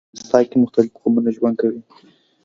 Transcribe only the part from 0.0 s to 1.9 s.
په افغانستان کي مختلیف قومونه ژوند کوي.